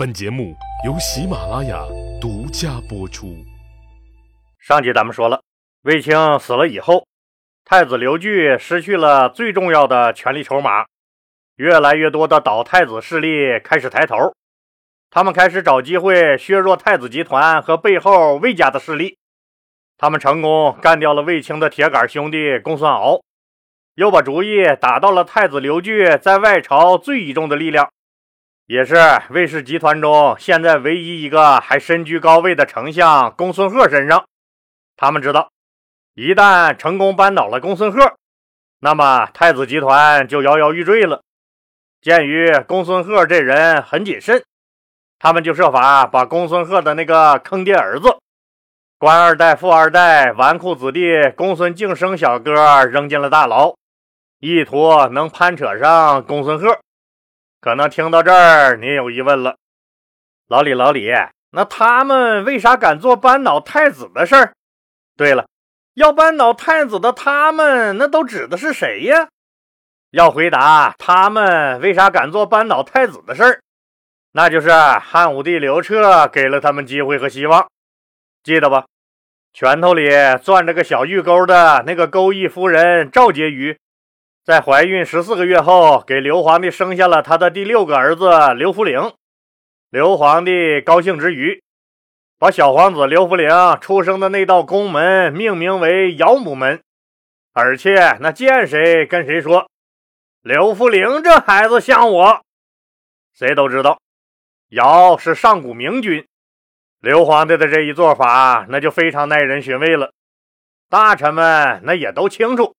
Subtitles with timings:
[0.00, 1.84] 本节目由喜马拉雅
[2.18, 3.36] 独家播出。
[4.58, 5.42] 上集咱们说了，
[5.82, 7.06] 卫青死了以后，
[7.66, 10.86] 太子刘据失去了最重要的权力筹码，
[11.56, 14.16] 越来越多的倒太子势力开始抬头，
[15.10, 19.18] 他们开始找机会削弱太子集团和背后魏家的势力。
[19.98, 23.20] 他们成功干掉了卫青的铁杆兄弟公孙敖。
[23.96, 27.92] 又把主意打到了太子刘据在外朝最倚重的力量，
[28.70, 28.94] 也是
[29.30, 34.24] 魏氏集团中现在唯一一个还身居高位的丞相公孙贺身上。
[34.96, 35.50] 他们知道，
[36.14, 38.14] 一旦成功扳倒了公孙贺，
[38.78, 41.20] 那么太子集团就摇摇欲坠了。
[42.00, 44.44] 鉴于公孙贺这人很谨慎，
[45.18, 48.18] 他们就设法把公孙贺的那个坑爹儿子、
[48.98, 53.74] 官二代、富二代、纨绔子弟公孙敬生小哥扔进了大牢。
[54.38, 56.78] 意图能攀扯上公孙贺，
[57.60, 59.56] 可能听到这儿你也有疑问了，
[60.48, 61.10] 老李，老李，
[61.50, 64.54] 那他们为啥敢做扳倒太子的事儿？
[65.14, 65.46] 对了，
[65.92, 69.28] 要扳倒太子的他们，那都指的是谁呀？
[70.12, 73.60] 要回答他们为啥敢做扳倒太子的事儿，
[74.32, 77.68] 那就是汉武帝刘彻给了他们机会和希望，
[78.42, 78.86] 记得吧？
[79.52, 80.08] 拳头里
[80.42, 83.76] 攥着个小玉钩的那个钩弋夫人赵婕妤。
[84.50, 89.12] 在怀孕十四个月后，给刘皇帝生下了他的第六个儿子刘弗陵。
[89.90, 91.62] 刘皇帝高兴之余，
[92.36, 93.48] 把小皇子刘弗陵
[93.80, 96.82] 出生的那道宫门命名为姚母门，
[97.52, 99.70] 而且那见谁跟谁说
[100.42, 102.40] ：“刘弗陵这孩子像我。”
[103.32, 104.00] 谁都知道，
[104.70, 106.26] 尧是上古明君。
[106.98, 110.10] 刘皇帝的这一做法，那就非常耐人寻味了。
[110.88, 112.74] 大臣们那也都清楚。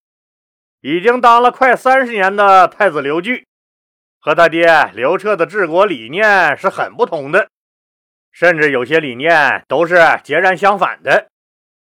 [0.82, 3.46] 已经当了快三十年的太子刘据，
[4.20, 7.50] 和他爹刘彻的治国理念是很不同的，
[8.32, 11.28] 甚至有些理念都是截然相反的。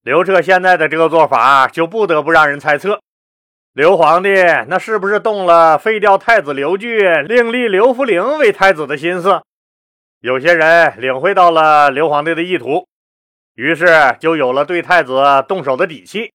[0.04, 3.02] 刘彻现在的这个做法，就不得不让人猜测，
[3.74, 4.30] 刘皇帝
[4.68, 9.42] 那是不是动了废掉太子刘据，另立刘弗陵为太子的心思？
[10.20, 12.88] 有些人领会到了刘皇帝的意图，
[13.56, 16.32] 于是就有了对太子动手的底气。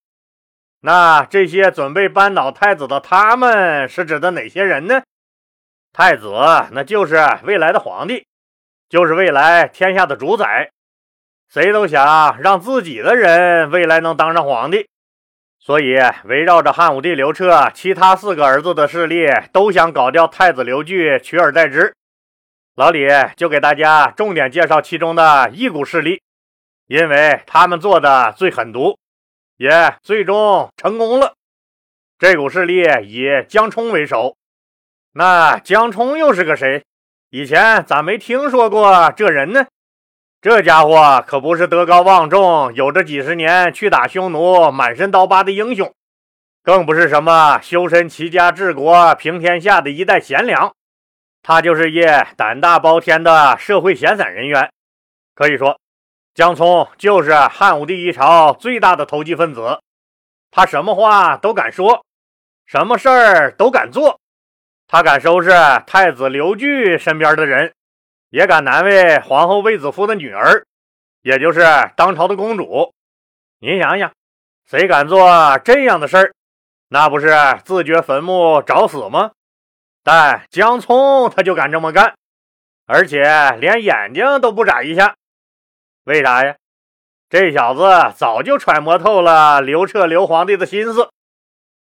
[0.80, 5.02] 那这些准备扳倒太子的他们是指的哪些人呢？
[5.92, 6.30] 太子
[6.70, 8.24] 那就是未来的皇帝，
[8.88, 10.70] 就是未来天下的主宰。
[11.48, 14.86] 谁都想让自己的人未来能当上皇帝，
[15.58, 21.94] 所以围绕着汉武帝刘彻，其他四个儿子的势力都想搞掉太子刘据，取而代之。
[22.76, 26.20] 老李就给大家重点介绍其中的一股势力，
[26.86, 28.96] 因为他们做的最狠毒。
[29.58, 31.34] 也最终成功了。
[32.16, 34.36] 这股势力以江冲为首。
[35.12, 36.84] 那江冲又是个谁？
[37.30, 39.66] 以前咋没听说过这人呢？
[40.40, 45.92] 这家伙可不是德高望重、有着几十年去打匈奴、满身刀疤的英雄，
[46.62, 50.72] 更不是什么修身齐家治国平天下的一代贤良。
[51.42, 52.00] 他就是一
[52.36, 54.70] 胆大包天的社会闲散人员。
[55.34, 55.80] 可以说。
[56.38, 59.80] 江聪就是汉武帝一朝最大的投机分子，
[60.52, 62.04] 他什么话都敢说，
[62.64, 64.20] 什么事儿都敢做。
[64.86, 65.50] 他敢收拾
[65.84, 67.74] 太子刘据身边的人，
[68.30, 70.64] 也敢难为皇后卫子夫的女儿，
[71.22, 71.60] 也就是
[71.96, 72.94] 当朝的公主。
[73.58, 74.12] 您想想，
[74.64, 76.32] 谁敢做这样的事儿？
[76.86, 77.34] 那不是
[77.64, 79.32] 自掘坟墓找死吗？
[80.04, 82.14] 但江聪他就敢这么干，
[82.86, 83.24] 而且
[83.58, 85.16] 连眼睛都不眨一下。
[86.08, 86.56] 为啥呀？
[87.28, 87.82] 这小子
[88.16, 91.10] 早就揣摩透了刘彻刘皇帝的心思。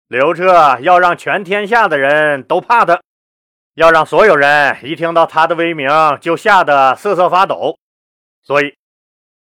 [0.07, 3.01] 刘彻要让全天下的人都怕他，
[3.73, 5.89] 要让所有人一听到他的威名
[6.21, 7.77] 就吓得瑟瑟发抖。
[8.41, 8.73] 所以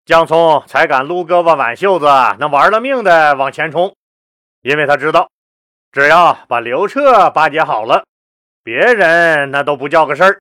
[0.04, 2.06] 江聪才敢撸胳膊挽袖子，
[2.38, 3.92] 那玩了命的往前冲。
[4.62, 5.28] 因为他知道，
[5.90, 8.04] 只要把刘彻巴结好了，
[8.62, 10.40] 别人那都不叫个事儿。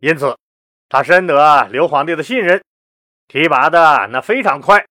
[0.00, 0.36] 因此，
[0.88, 2.60] 他深得刘皇帝的信任。
[3.30, 4.84] 提拔的那非常快，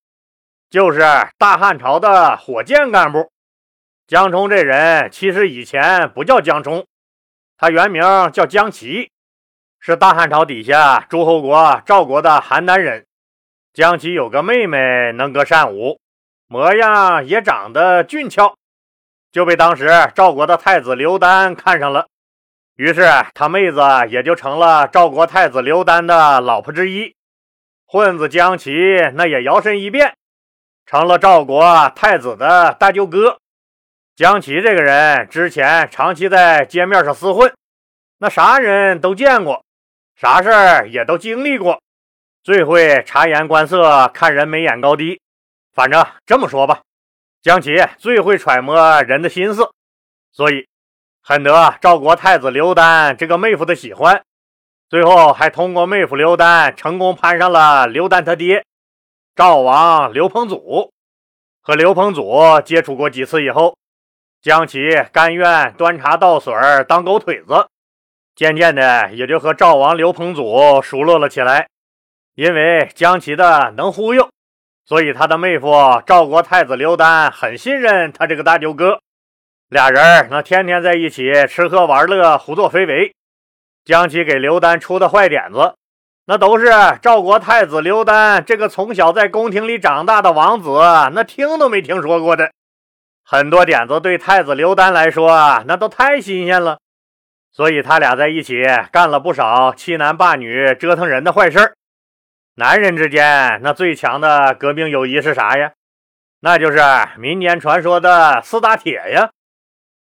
[0.69, 1.01] 就是
[1.38, 3.30] 大汉朝的火箭干部
[4.07, 4.50] 江冲。
[4.50, 6.88] 这人其实以前不叫江冲，
[7.57, 8.01] 他原名
[8.31, 9.12] 叫江齐，
[9.81, 13.06] 是大汉朝底下诸侯国赵国的邯郸人。
[13.74, 16.00] 江齐有个妹妹能歌善舞，
[16.47, 18.56] 模样也长得俊俏，
[19.33, 22.07] 就被当时赵国的太子刘丹看上了，
[22.77, 27.13] 于是他妹子也就成了赵国太子刘丹的老婆之一。
[27.91, 28.71] 混子江齐
[29.15, 30.15] 那也摇身一变，
[30.86, 33.39] 成了赵国太子的大舅哥。
[34.15, 37.51] 江齐这个人之前长期在街面上厮混，
[38.19, 39.65] 那啥人都见过，
[40.15, 41.81] 啥事儿也都经历过，
[42.44, 45.19] 最会察言观色、看人眉眼高低。
[45.74, 46.81] 反正这么说吧，
[47.42, 49.68] 姜齐最会揣摩人的心思，
[50.31, 50.68] 所以
[51.24, 54.21] 很得赵国太子刘丹这个妹夫的喜欢。
[54.89, 58.65] 最后还通过妹夫刘丹成功攀上了刘丹他爹
[59.36, 60.91] 赵王刘彭祖。
[61.62, 63.77] 和刘彭祖接触过几次以后，
[64.41, 64.80] 姜齐
[65.13, 66.51] 甘愿端茶倒水
[66.88, 67.68] 当狗腿子。
[68.36, 71.68] 渐渐的，也就和赵王刘彭祖熟络了起来。
[72.33, 74.27] 因为姜齐的能忽悠，
[74.85, 79.01] 所以他的妹夫赵国太子刘丹很信任他这个大舅哥。
[79.68, 83.13] 俩人那天天在一起吃喝玩乐，胡作非为。
[83.86, 85.76] 将其给刘丹出的坏点子，
[86.26, 86.72] 那都是
[87.02, 90.70] 赵国太子刘丹这个从小在宫廷里长大的王子
[91.14, 92.52] 那听都没听说过的。
[93.24, 96.80] 很多点子对太子刘丹来说，那都太新鲜了。
[97.52, 101.74] 所以他俩在一起干了不少欺男霸女、折腾人的坏事
[102.56, 105.72] 男人之间那最强的革命友谊是啥呀？
[106.42, 106.80] 那就是
[107.18, 109.30] 民间传说的四大铁呀！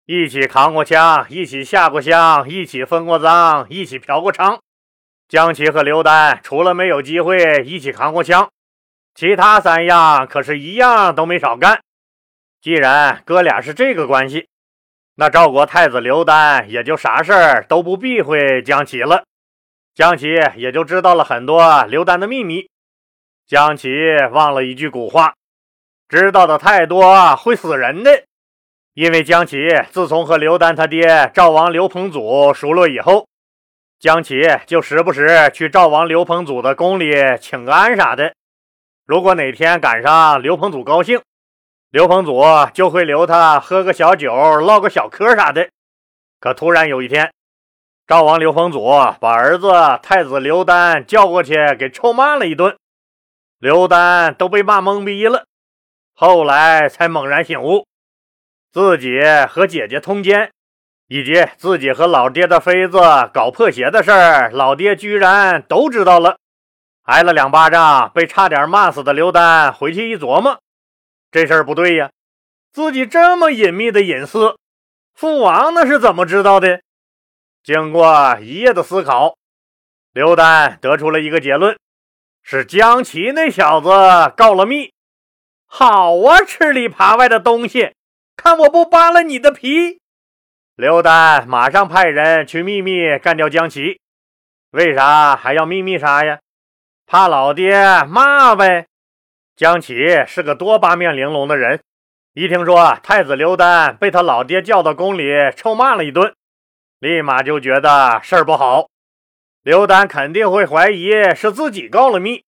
[0.07, 4.59] 一起扛过枪，一起下过乡，一起分过赃，一起嫖过娼。
[5.29, 8.51] 姜齐和刘丹除了没有机会一起扛过枪，
[9.15, 11.81] 其他三样可是一样都没少干。
[12.61, 14.47] 既然哥俩是这个关系，
[15.15, 19.25] 那赵国太子刘丹也就啥事儿都不避讳姜齐了，
[19.95, 22.69] 姜齐也就知道了很多刘丹的秘密。
[23.47, 23.89] 姜齐
[24.33, 25.33] 忘了一句古话
[26.11, 28.25] ：“知道的太多会死人的。”
[28.95, 33.27] 因为姜齐自从和刘丹他爹赵王刘彭祖熟络以后，
[33.99, 38.35] 姜齐就时不时去赵王刘彭祖的宫里请个安啥的。
[39.05, 41.21] 如果哪天赶上刘彭祖高兴，
[41.91, 42.41] 刘彭祖
[42.73, 45.69] 就会留他喝个小酒，唠个小嗑啥的。
[46.39, 47.33] 可突然有一天，
[48.07, 48.85] 赵王刘彭祖
[49.19, 49.73] 把儿子
[50.05, 52.77] 太子刘丹叫过去，给臭骂了一顿。
[53.59, 55.47] 刘丹都被骂懵逼了，
[56.15, 57.87] 后来才猛然醒悟，
[58.75, 60.51] 自己和姐姐通奸，
[61.07, 62.99] 以及自己和老爹的妃子
[63.33, 66.39] 搞破鞋的事儿，老爹居然都知道了。
[67.05, 70.59] 挨了两巴掌，被差点骂死的刘丹回去一琢磨。
[71.31, 72.11] 这事儿不对呀，
[72.73, 74.57] 自己这么隐秘的隐私，
[75.15, 76.81] 父王那是怎么知道的？
[77.63, 79.37] 经过一夜的思考，
[80.13, 81.79] 刘丹得出了一个结论：
[82.43, 83.89] 是江齐那小子
[84.37, 84.91] 告了密。
[85.65, 87.95] 好啊，吃里扒外的东西，
[88.37, 90.01] 看我不扒了你的皮！
[90.77, 94.01] 刘丹马上派人去秘密干掉姜齐。
[94.71, 96.41] 为啥还要秘密啥呀？
[97.07, 98.87] 怕老爹骂呗。
[99.57, 101.81] 姜齐是个多八面玲珑的人，
[102.33, 106.35] 一听说太子刘丹被他老爹叫到宫里臭骂了一顿，
[106.99, 108.89] 立马就觉得事儿不好。
[109.63, 112.43] 刘丹肯定会怀疑是自己告了密，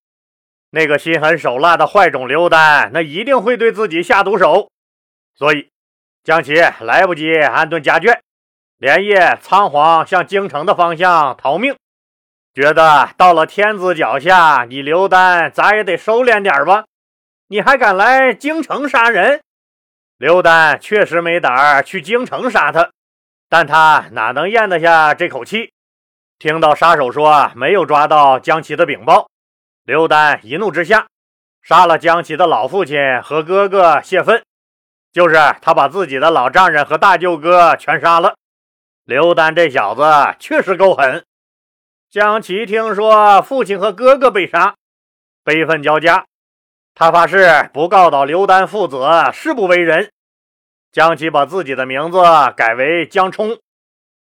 [0.71, 4.69] 那个心狠手辣的坏种刘丹，那一定会对自己下毒手。
[5.33, 5.69] 所以
[6.27, 8.19] 江齐来不及安顿家眷，
[8.79, 11.73] 连夜仓皇向京城的方向逃命，
[12.53, 16.83] 觉得到了天子脚下，你刘丹咋也得收敛点吧。
[17.47, 19.39] 你还敢来京城杀人？
[20.17, 22.89] 刘丹确实没胆儿去京城杀他，
[23.47, 25.71] 但他哪能咽得下这口气？
[26.37, 29.29] 听到杀手说没有抓到江齐的禀报，
[29.85, 31.07] 刘丹一怒之下
[31.61, 34.43] 杀了江齐的老父亲和哥哥泄愤，
[35.17, 38.35] 就是他把自己的老丈人和大舅哥全杀了。
[39.03, 40.03] 刘丹这小子
[40.37, 41.25] 确实够狠。
[42.11, 44.75] 江齐听说父亲和哥哥被杀，
[45.43, 46.25] 悲愤交加。
[46.93, 50.11] 他发誓不告倒刘丹父子，誓不为人。
[50.91, 52.19] 江齐把自己的名字
[52.55, 53.57] 改为江冲，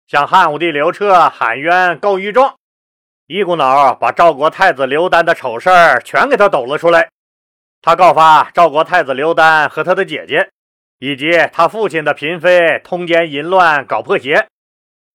[0.05, 2.53] 向汉武帝刘彻喊冤告御状，
[3.25, 5.71] 一股脑把赵国太子刘丹的丑事
[6.05, 7.09] 全给他抖了出来。
[7.81, 10.51] 他告发赵国太子刘丹和他的姐姐，
[10.99, 14.47] 以及他父亲的嫔妃通奸淫乱搞破鞋，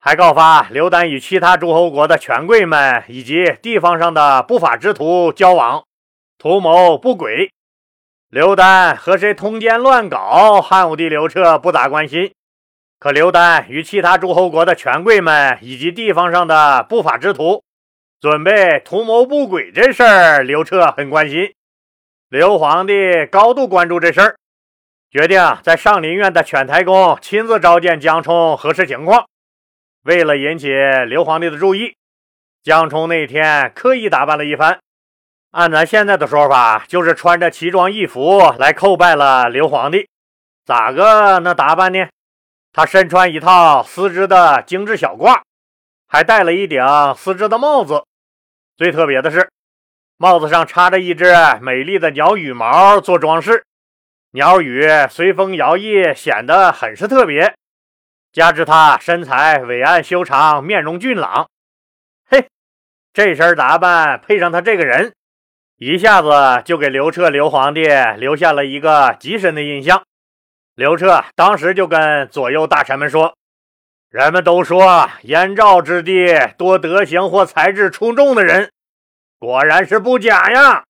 [0.00, 5.82] 还告发刘丹与其他诸侯国的权贵们以及地方上的不法之徒交往。
[6.38, 7.50] 图谋不轨，
[8.30, 10.60] 刘丹和谁通奸乱搞？
[10.62, 12.32] 汉武帝刘彻不咋关心。
[13.00, 17.62] 可刘丹与其他诸侯国的权贵们以及地方上的不法之徒
[18.20, 21.52] 准备图谋不轨这事儿，刘彻很关心。
[22.28, 24.36] 刘皇帝高度关注这事儿，
[25.10, 29.26] 决定在上林苑的犬台宫亲自召见江冲核实情况。
[30.04, 30.68] 为了引起
[31.06, 31.96] 刘皇帝的注意，
[32.62, 34.78] 江冲那天刻意打扮了一番。
[35.52, 40.06] 按咱现在的说法，就是穿着奇装异服来叩拜了刘皇帝。
[40.66, 42.06] 咋个那打扮呢？
[42.70, 45.40] 他身穿一套丝织的精致小褂，
[46.06, 46.84] 还戴了一顶
[47.16, 48.04] 丝织的帽子，
[48.76, 49.50] 最特别的是，
[50.18, 53.64] 帽子上插着一只美丽的鸟羽毛做装饰，
[54.32, 57.54] 鸟羽随风摇曳，显得很是特别。
[58.30, 61.48] 加之他身材伟岸修长，面容俊朗，
[62.28, 62.46] 嘿，
[63.14, 65.14] 这身打扮配上他这个人，
[65.78, 67.86] 一下子就给刘彻刘皇帝
[68.18, 70.02] 留下了一个极深的印象。
[70.74, 73.34] 刘彻当时就跟左右大臣们说
[74.10, 78.70] ：“人们都说燕赵之地多德行或才智出众的人，
[79.38, 80.84] 果然是不假呀。”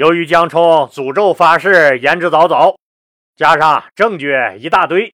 [0.00, 2.74] 由于江充诅咒发誓言之凿凿，
[3.36, 5.12] 加上证据一大堆。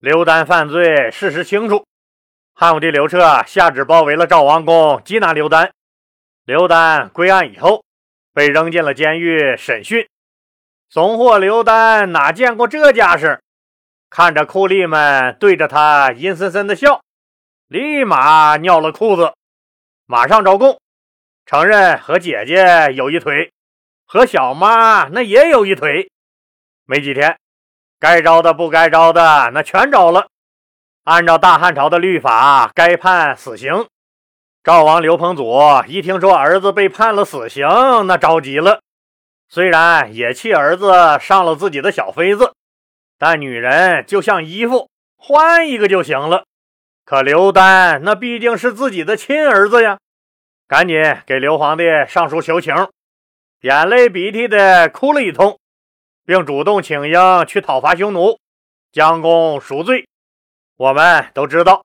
[0.00, 1.86] 刘丹犯罪事实清楚，
[2.52, 5.72] 汉武帝刘彻下旨包围了赵王宫，缉拿刘丹。
[6.44, 7.86] 刘丹归案以后，
[8.34, 10.06] 被扔进了监狱审讯。
[10.90, 13.40] 怂货刘丹哪见过这架势？
[14.10, 17.00] 看着酷吏们对着他阴森森的笑，
[17.66, 19.32] 立马尿了裤子，
[20.04, 20.78] 马上招供，
[21.46, 23.50] 承认和姐姐有一腿，
[24.12, 26.10] 和小妈那也有一腿。
[26.84, 27.38] 没几天。
[27.98, 30.26] 该招的不该招的，那全招了。
[31.04, 33.86] 按照大汉朝的律法，该判死刑。
[34.62, 37.66] 赵王刘彭祖一听说儿子被判了死刑，
[38.06, 38.82] 那着急了。
[39.48, 42.52] 虽然也气儿子上了自己的小妃子，
[43.18, 46.44] 但女人就像衣服，换一个就行了。
[47.06, 49.96] 可刘丹那毕竟是自己的亲儿子呀，
[50.68, 52.74] 赶紧给刘皇帝上书求情，
[53.62, 55.58] 眼泪鼻涕的哭了一通。
[56.24, 58.38] 并主动请缨去讨伐匈奴，
[58.92, 60.06] 将功赎罪。
[60.76, 61.84] 我们都知道，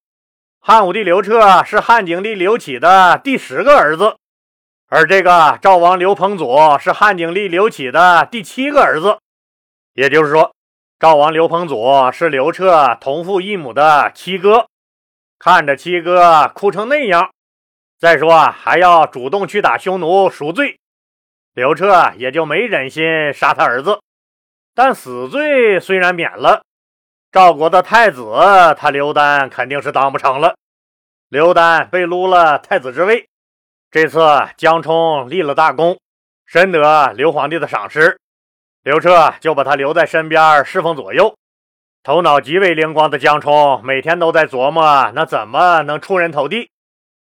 [0.60, 4.16] 汉武帝刘彻是汉景帝刘启的第十个儿子，
[4.90, 9.18] 而这个赵王刘彭祖是汉景帝刘启的第七个儿子。
[9.94, 10.54] 也就是说，
[11.00, 14.68] 赵王刘彭祖是刘彻同父异母的七哥。
[15.40, 17.32] 看着七哥哭成那样，
[18.00, 20.80] 再说还要主动去打匈奴赎罪，
[21.58, 24.00] 刘彻也就没忍心杀他儿子。
[24.76, 26.62] 但死罪虽然免了，
[27.32, 28.32] 赵国的太子
[28.78, 30.56] 他刘丹肯定是当不成了。
[31.30, 33.28] 刘丹被撸了太子之位，
[33.90, 34.20] 这次
[34.56, 35.98] 江充立了大功，
[36.46, 38.20] 深得刘皇帝的赏识，
[38.84, 41.36] 刘彻就把他留在身边侍奉左右。
[42.04, 46.70] 头脑极为灵光的江充每天都在琢磨，那怎么能出人头地。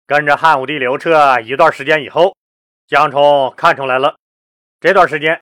[0.08, 2.34] 跟着汉武帝刘彻一段时间以后，
[2.94, 4.18] 江冲看出来了，
[4.80, 5.42] 这段时间。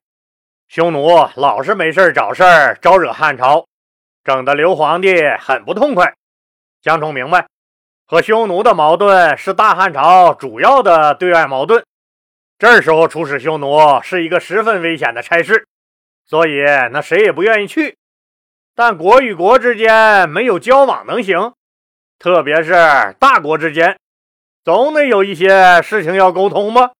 [0.69, 3.65] 匈奴老是没事找事儿，招惹汉朝，
[4.23, 6.13] 整得刘皇帝很不痛快。
[6.81, 7.45] 江冲明白，
[8.05, 11.83] 和匈奴的矛盾是大汉朝主要的对外矛盾，
[12.57, 15.67] 这时候出使匈奴是一个十分危险的差事，
[16.25, 17.97] 所以那谁也不愿意去。
[18.73, 21.51] 但国与国之间没有交往能行，
[22.17, 22.71] 特别是
[23.19, 23.97] 大国之间，
[24.63, 26.91] 总得有一些事情要沟通吧，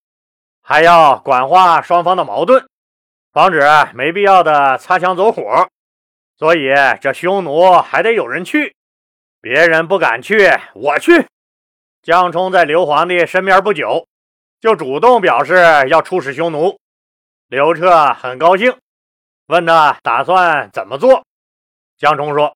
[0.71, 2.65] 还要管化双方的矛盾。
[3.33, 3.61] 防止
[3.93, 5.67] 没必要的擦枪走火，
[6.37, 6.69] 所以
[7.01, 8.73] 这匈奴还得有人去，
[9.41, 11.27] 别人不敢去，我去。
[12.01, 14.07] 江充在刘皇帝身边不久，
[14.61, 15.55] 就主动表示
[15.89, 16.79] 要出使匈奴。
[17.49, 18.73] 刘彻很高兴，
[19.47, 21.25] 问他打算怎么做。
[21.97, 22.55] 江充说：“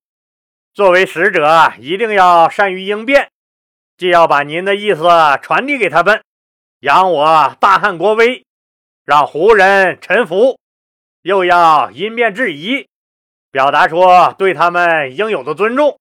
[0.73, 3.29] 作为使者，一定要善于应变，
[3.97, 5.03] 既要把您的意思
[5.41, 6.23] 传递给他们，
[6.85, 8.45] 扬我大汉国威，
[9.05, 10.59] 让胡人臣服。”
[11.23, 12.87] 又要因变制宜，
[13.49, 14.03] 表达出
[14.37, 15.99] 对他们应有的尊重，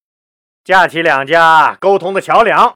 [0.63, 2.75] 架起两家沟通的桥梁。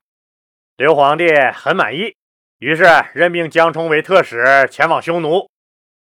[0.78, 2.14] 刘皇帝很满意，
[2.60, 5.50] 于是任命江充为特使前往匈奴。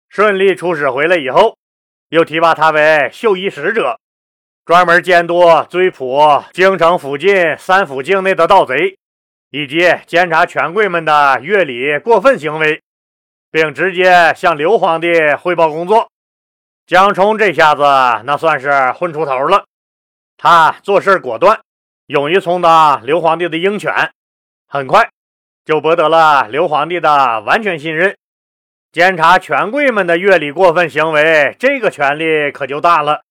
[0.07, 1.57] 顺利出使回来以后，
[2.09, 4.00] 又提拔他为绣衣使者，
[4.63, 6.21] 专门监督追捕
[6.53, 9.00] 京城附近三府境内的盗贼，
[9.55, 12.81] 以及监察权贵们的乐礼过分行为，
[13.50, 15.07] 并直接向刘皇帝
[15.39, 16.09] 汇报工作。
[16.85, 17.81] 江充这下子
[18.25, 19.63] 那算是混出头了，
[20.35, 21.57] 他做事果断，
[22.07, 24.12] 勇于充当刘皇帝的鹰犬，
[24.67, 25.09] 很快
[25.63, 28.13] 就博得了刘皇帝的完全信任。
[28.91, 33.21] 监察权贵们的乐礼过分行为，这个权力可就大了。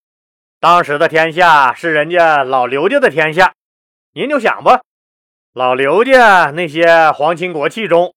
[0.58, 3.52] 当时的天下是人家老刘家的天下，
[4.14, 4.80] 您就想吧，
[5.54, 8.12] 老刘家那些皇亲国戚中，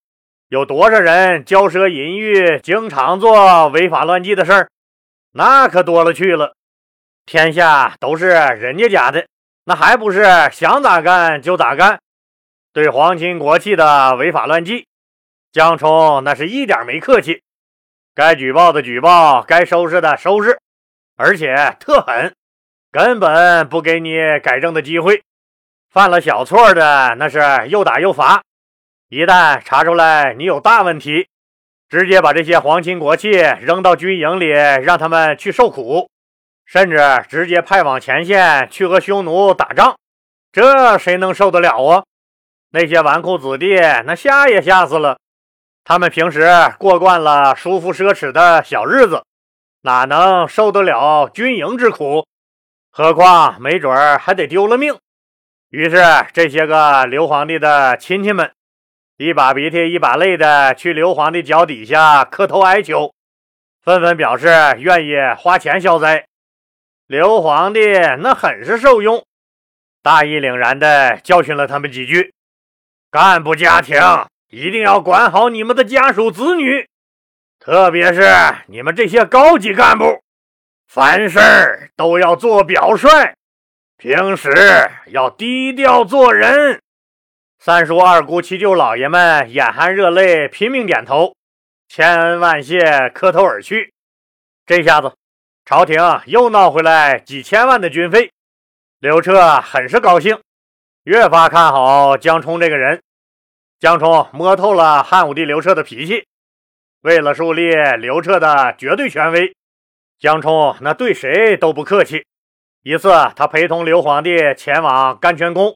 [0.49, 4.69] 有多少人骄奢淫欲，经常做违法乱纪的事儿？
[5.33, 6.55] 那可多了去了，
[7.27, 9.27] 天下都是人家家的，
[9.65, 11.99] 那还不是想咋干就咋干？
[12.73, 14.87] 对皇亲国戚的违法乱纪，
[15.51, 17.43] 江冲那是一点没客气，
[18.15, 20.57] 该举报的举报，该收拾的收拾，
[21.15, 22.33] 而且特狠，
[22.91, 25.21] 根本不给你改正的机会。
[25.89, 28.43] 犯了小错的，那是又打又罚，
[29.09, 31.27] 一旦查出来你有大问题，
[31.89, 36.09] 直接把这些皇亲国戚扔到军营里，让他们去受苦，
[36.65, 39.97] 甚至直接派往前线去和匈奴打仗，
[40.51, 42.03] 这谁能受得了啊？
[42.71, 45.17] 那些纨绔子弟那吓也吓死了。
[45.85, 49.23] 他们平时过惯了舒服奢侈的小日子，
[49.83, 52.27] 哪能受得了军营之苦？
[52.91, 54.97] 何况没准儿还得丢了命。
[55.69, 55.97] 于是，
[56.31, 58.49] 这些个刘皇帝的亲戚们，
[59.17, 63.13] 一把鼻涕一把泪的去刘皇帝脚底下磕头哀求，
[63.83, 64.47] 纷纷表示
[64.77, 66.25] 愿意花钱消灾。
[67.05, 67.81] 刘皇帝
[68.19, 69.25] 那很是受用，
[70.01, 72.33] 大义凛然的教训了他们几句：
[73.11, 73.99] 干部家庭
[74.49, 76.87] 一定要管好你们的家属子女，
[77.59, 78.25] 特别是
[78.67, 80.21] 你们这些高级干部。
[80.87, 83.35] 凡事都要做表率，
[83.97, 84.51] 平时
[85.07, 86.79] 要低调做人。
[87.57, 91.35] 三叔、二姑、七舅、老爷们眼含热泪，拼命点头，
[91.89, 93.91] 千恩万谢，磕头而去。
[94.67, 95.15] 这下子，
[95.65, 98.29] 朝廷又闹回来几千万的军费。
[98.99, 100.39] 刘彻很是高兴，
[101.05, 103.01] 越发看好江冲这个人。
[103.79, 106.23] 江冲摸透了汉武帝刘彻的脾气，
[107.01, 109.55] 为了树立刘彻的绝对权威。
[110.19, 112.23] 江冲那对谁都不客气。
[112.89, 115.75] 一次，他陪同刘皇帝前往甘泉宫，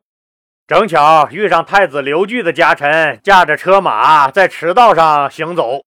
[0.66, 5.82] 正巧遇上太子刘据的家臣驾着车马在驰道上行走。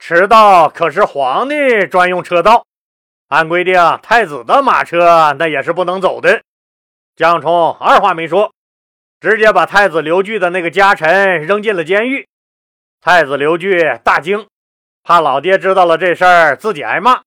[0.00, 2.64] 驰道可是皇帝专用车道，
[3.28, 6.42] 按规定，太子的马车那也是不能走的。
[7.14, 8.52] 江冲二话没说，
[9.20, 12.26] 直接把太子刘据的那个家臣扔进了监狱。
[13.00, 14.48] 太子刘据大惊，
[15.04, 17.20] 怕老爹知道了这事儿，自己挨骂。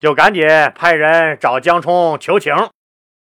[0.00, 2.54] 就赶紧派人找江冲求情，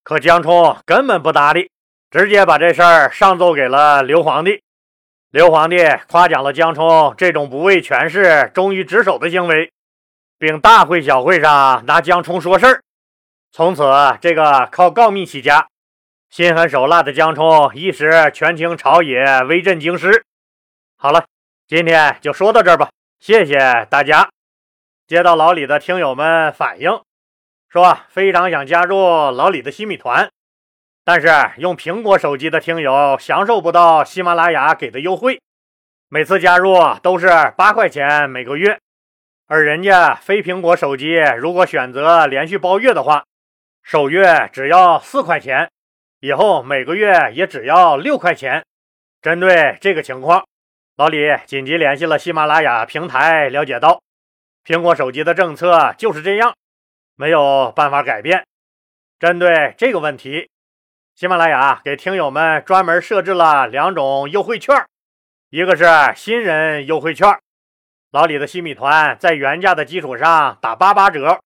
[0.04, 1.70] 可江冲根本不搭理，
[2.10, 4.62] 直接把这事儿上奏给了刘皇帝。
[5.30, 5.78] 刘皇帝
[6.08, 9.72] 夸奖了江冲这种不畏权势、忠于职守的行为，
[10.38, 12.82] 并大会小会上拿江冲说事儿。
[13.50, 13.82] 从此，
[14.20, 15.66] 这个靠告密起家、
[16.30, 20.24] 心狠手辣的江冲一时权倾朝野，威震京师。
[20.96, 21.24] 好了，
[21.66, 24.28] 今天就说到这儿吧，谢谢大家。
[25.12, 26.90] 接到老李的听友们反映，
[27.68, 28.96] 说非常想加入
[29.30, 30.30] 老李的新米团，
[31.04, 35.38] 但是用苹果手机的听友享受不到喜马拉雅给的优惠，
[36.08, 38.78] 每次加入都是八块钱每个月，
[39.48, 43.22] 而人家非苹果手机如果选择连续包月的话，
[43.82, 45.70] 首月只要四块钱，
[46.20, 48.64] 以后每个月也只要六块钱。
[49.20, 50.42] 针对这个情况，
[50.96, 54.00] 老李紧急联系了喜马拉雅平台，了解到。
[54.64, 56.54] 苹果手机的政策就是这样，
[57.16, 58.46] 没有办法改变。
[59.18, 60.48] 针对这个问题，
[61.16, 64.86] 喜马拉雅给听友们专门设置了两种优惠券，
[65.50, 67.36] 一个是新人优惠券，
[68.12, 71.40] 老李的新米团在原价的基础上打八八折；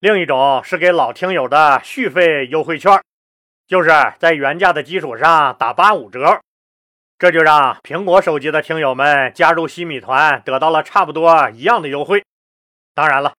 [0.00, 3.02] 另一种是给老听友的续费优惠券，
[3.66, 6.40] 就是在原价的基础上打八五折。
[7.18, 12.22] 这就让苹果手机的听友们加入新米团得到了差不多一样的优惠。
[12.94, 13.34] 当然了，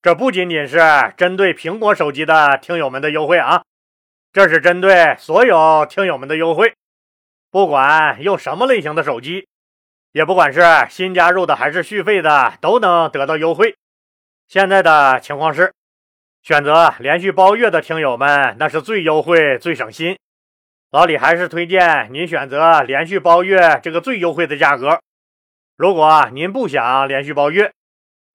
[0.00, 0.78] 这不仅仅是
[1.16, 3.62] 针对苹果手机的听友们的优惠啊，
[4.32, 6.74] 这是针对所有听友们的优惠。
[7.50, 9.46] 不管用什么类型的手机，
[10.12, 13.74] 也不管是新加入的还是续费的，都能得到优惠。
[14.48, 15.72] 现在的情况是，
[16.42, 20.16] 选择连续包月的听友们，那是最优惠、最省心。
[20.92, 25.00] 老李还是推荐您选择连续包月这个最优惠的价格。
[25.76, 27.72] 如果您不想连续包月，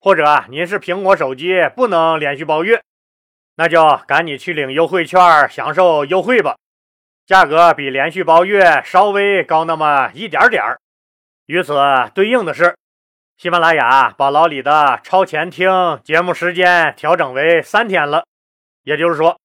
[0.00, 2.82] 或者您是苹果手机不能连续包月，
[3.56, 6.56] 那就赶紧去领优惠券，享受优惠吧。
[7.26, 10.78] 价格比连续包月稍微高那么一点点儿。
[11.46, 11.76] 与此
[12.14, 12.76] 对应的是，
[13.36, 15.70] 喜马拉雅把老李的超前听
[16.04, 18.24] 节目时间调整为三天了。
[18.84, 19.38] 也就是说，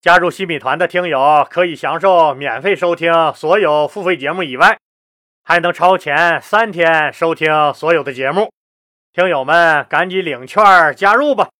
[0.00, 4.78] 加入西米团的听友可以享受免费收听所有付费节目以外，
[5.44, 8.50] 还能超前三天收听所有的节目。
[9.14, 10.64] 听友们，赶紧领券
[10.96, 11.50] 加入吧！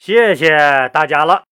[0.00, 1.47] 谢谢大家了。